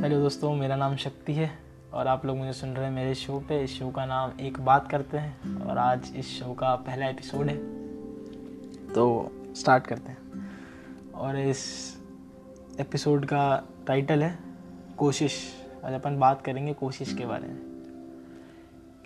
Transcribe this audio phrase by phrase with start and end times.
[0.00, 1.50] Hello दोस्तों, मेरा नाम शक्ति है
[1.92, 4.60] और आप लोग मुझे सुन रहे हैं मेरे शो पे। इस शो का नाम एक
[4.60, 7.56] बात करते हैं और आज इस शो का पहला एपिसोड है।
[8.92, 10.18] तो स्टार्ट करते हैं।
[11.14, 11.62] और इस
[12.80, 14.38] एपिसोड का टाइटल है,
[14.96, 17.58] कोशिश। आज अपन बात करेंगे कोशिश के बारे में।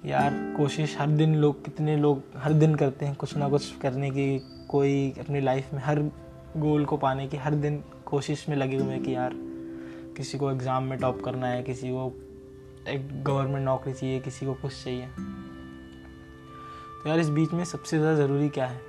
[0.04, 4.10] यार, कोशिश हर दिन लोग, कितने लोग हर दिन करते हैं कुछ ना कुछ करने
[4.10, 4.38] की।
[4.68, 6.00] कोई अपनी लाइफ में हर
[6.56, 9.53] गोल को पाने की हर दिन कोशिश में लगे हुए हैं कि यार
[10.16, 12.12] किसी को एग्ज़ाम में टॉप करना है, किसी को
[12.88, 15.06] एक गवर्नमेंट नौकरी चाहिए, किसी को कुछ चाहिए।
[16.96, 18.80] तो यार इस बीच में सबसे ज़्यादा ज़रूरी क्या है?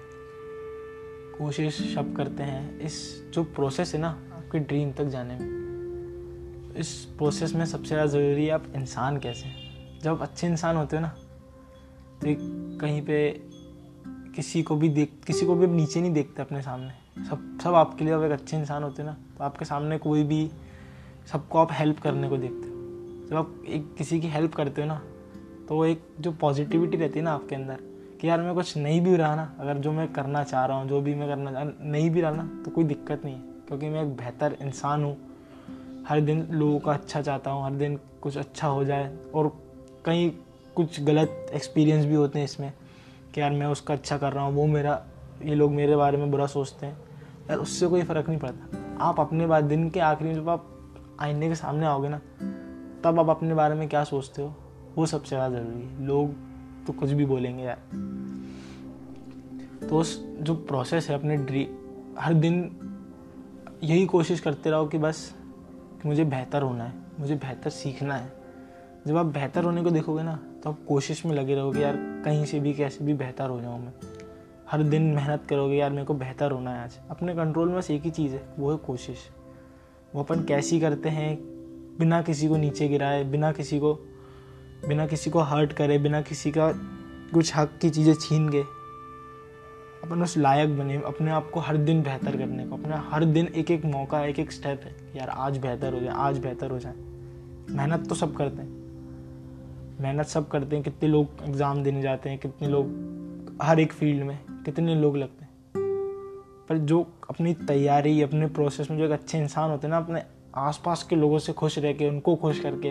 [1.38, 2.98] कोशिश सब करते हैं। इस
[3.34, 8.46] जो प्रोसेस है ना, आपके ड्रीम तक जाने में, इस प्रोसेस में सबसे ज़्यादा ज़रूरी
[8.46, 11.08] है आप इंसान कैसे हैं। जब अच्छे इंसान होते हो ना
[12.16, 12.36] तो
[12.80, 13.18] कहीं पे
[14.36, 18.06] किसी को भी देख, किसी को भी नीचे नहीं देखते अपने सामने। सब सब आपके
[18.06, 20.50] लिए अब एक अच्छे इंसान होते हैं ना तो आपके सामने कोई भी
[21.32, 22.74] सबको आप हेल्प करने को देखते हो।
[23.30, 25.02] जब आप एक किसी की हेल्प करते हो ना
[25.70, 27.78] तो एक जो पॉजिटिविटी रहती है ना आपके अंदर,
[28.22, 30.88] कि यार मैं कुछ नहीं भी रहा ना, अगर जो मैं करना चाह रहा हूँ,
[30.90, 33.90] जो भी मैं करना चाह नहीं भी रहा ना तो कोई दिक्कत नहीं है, क्योंकि
[33.90, 35.18] मैं एक बेहतर इंसान हूँ।
[36.08, 39.52] हर दिन लोगों का अच्छा चाहता हूँ, हर दिन कुछ अच्छा हो जाए, और
[40.06, 40.32] कहीं
[40.76, 42.74] कुछ गलत एक्सपीरियंस भी होते हैं इसमें,
[43.34, 45.02] कि यार मैं उसका अच्छा कर रहा हूँ, वो मेरा,
[45.44, 46.98] ये लोग मेरे बारे में बुरा सोचते हैं।
[47.50, 50.72] यार उससे कोई फ़र्क नहीं पड़ता। आप अपने बाद दिन के आखिरी में जब आप
[51.20, 52.18] आईने के सामने आओगे ना,
[53.04, 54.54] तब आप अपने बारे में क्या सोचते हो?
[54.96, 56.34] वो सबसे ज़्यादा ज़रूरी है। लोग
[56.88, 57.78] तो कुछ भी बोलेंगे यार।
[59.90, 61.68] तो उस जो प्रोसेस है अपने ड्री
[62.20, 62.56] हर दिन
[63.84, 65.34] यही कोशिश करते रहो कि बस,
[66.02, 68.32] कि मुझे बेहतर होना है, मुझे बेहतर सीखना है।
[69.08, 72.46] जब आप बेहतर होने को देखोगे ना तो आप कोशिश में लगे रहोगे, यार, कहीं
[72.46, 73.94] से भी, कैसे भी बेहतर हो जाऊँ मैं।
[74.72, 77.92] हर दिन मेहनत करोगे, यार, मेरे को बेहतर होना है आज। अपने कंट्रोल में बस
[77.92, 79.18] एक ही चीज़ है, वो है कोशिश।
[80.16, 81.36] वो अपन कैसी करते हैं,
[82.00, 83.94] बिना किसी को नीचे गिराए, बिना किसी को,
[84.88, 86.72] बिना किसी को हर्ट करे, बिना किसी का
[87.34, 88.62] कुछ हक की चीज़ें छीन के,
[90.04, 93.48] अपन उस लायक बने, अपने आप को हर दिन बेहतर करने को, अपना हर दिन
[93.48, 96.80] एक एक मौका एक एक स्टेप है यार आज बेहतर हो जाए, आज बेहतर हो
[96.80, 96.94] जाए।
[97.70, 98.70] मेहनत तो सब करते हैं।
[100.02, 102.88] मेहनत सब करते हैं, कितने लोग एग्ज़ाम देने जाते हैं, कितने लोग,
[103.62, 105.45] हर एक फ़ील्ड में कितने लोग लगते हैं।
[106.70, 110.24] पर जो अपनी तैयारी, अपने प्रोसेस में जो एक अच्छे इंसान होते हैं ना, अपने
[110.56, 112.90] आसपास के लोगों से खुश रह के, उनको खुश करके,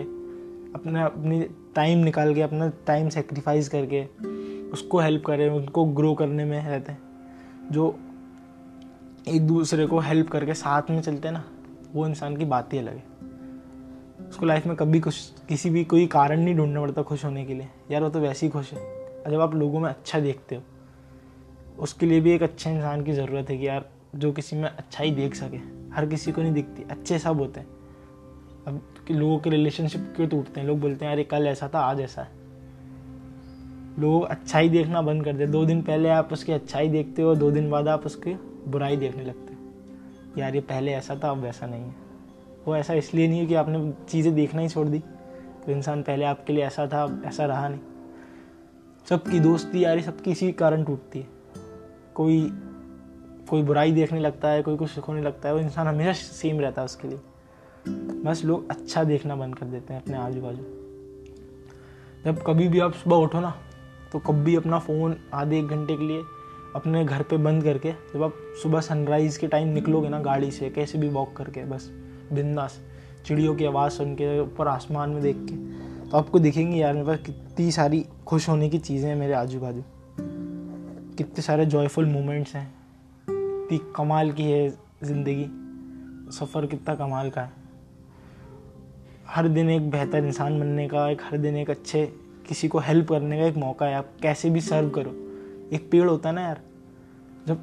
[0.71, 4.05] अपने, अपनी टाइम निकाल के, अपना टाइम सेक्रीफाइस करके,
[4.69, 7.01] उसको हेल्प करें, उनको ग्रो करने में रहते हैं।
[7.71, 7.99] जो
[9.27, 11.43] एक दूसरे को हेल्प करके साथ में चलते हैं ना,
[11.93, 13.03] वो इंसान की बात ही अलग है।
[14.29, 17.53] उसको लाइफ में कभी कुछ, किसी भी कोई कारण नहीं ढूंढना पड़ता खुश होने के
[17.53, 20.61] लिए। यार, वो तो वैसे ही खुश है। जब आप लोगों में अच्छा देखते हो
[21.79, 25.03] उसके लिए भी एक अच्छे इंसान की ज़रूरत है कि यार, जो किसी में अच्छा
[25.03, 27.67] ही देख सके। हर किसी को नहीं दिखती, अच्छे सब होते हैं।
[28.67, 30.67] अब कि लोगों के रिलेशनशिप क्यों टूटते हैं?
[30.67, 32.29] लोग बोलते हैं, अरे, कल ऐसा था, आज ऐसा है।
[33.99, 37.35] लोग अच्छा ही देखना बंद कर दे दो दिन पहले आप उसकी अच्छाई देखते हो,
[37.35, 38.33] दो दिन बाद आप उसकी
[38.67, 39.59] बुराई देखने लगते हो।
[40.37, 41.95] यार, ये पहले ऐसा था, अब वैसा नहीं है।
[42.67, 44.99] वो ऐसा इसलिए नहीं है कि आपने चीज़ें देखना ही छोड़ दी।
[45.65, 47.79] तो इंसान पहले आपके लिए ऐसा था, अब ऐसा रहा नहीं।
[49.09, 51.34] सबकी दोस्ती यारी सबकी इसी कारण टूटती है।
[52.15, 52.41] कोई
[53.49, 56.81] कोई बुराई देखने लगता है, कोई कुछ सिखोने लगता है, वो इंसान हमेशा सेम रहता
[56.81, 57.19] है उसके लिए।
[58.23, 60.63] बस लोग अच्छा देखना बंद कर देते हैं अपने आजू बाजू
[62.25, 63.53] जब कभी भी आप सुबह उठो ना
[64.11, 66.21] तो कभी अपना फ़ोन आधे एक घंटे के लिए
[66.75, 68.33] अपने घर पे बंद करके, जब आप
[68.63, 71.89] सुबह सनराइज़ के टाइम निकलोगे ना गाड़ी से, कैसे भी वॉक करके, बस
[72.33, 72.79] बिंदास,
[73.25, 77.05] चिड़ियों की आवाज़ सुन के, ऊपर आसमान में देख के तो आपको दिखेंगे यार मेरे
[77.05, 79.83] पास कितनी सारी खुश होने की चीज़ें हैं मेरे आजू बाजू
[81.17, 82.75] कितने सारे जॉयफुल मोमेंट्स हैं।
[83.65, 84.69] इतनी कमाल की है
[85.03, 85.45] ज़िंदगी।
[86.31, 87.51] सफ़र कितना कमाल का है।
[89.27, 92.05] हर दिन एक बेहतर इंसान बनने का, एक हर दिन एक अच्छे
[92.47, 95.11] किसी को हेल्प करने का एक मौका है। आप कैसे भी सर्व करो।
[95.75, 96.61] एक पेड़ होता है ना यार,
[97.47, 97.57] जब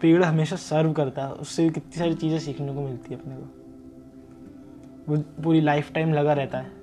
[0.00, 3.36] पेड़ हमेशा सर्व करता है, उससे भी कितनी सारी चीज़ें सीखने को मिलती है अपने
[3.36, 3.42] को।
[5.08, 6.77] वो पूरी लाइफ टाइम लगा रहता है।